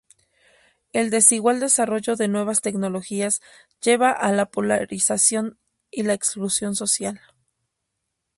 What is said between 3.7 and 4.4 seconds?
lleva a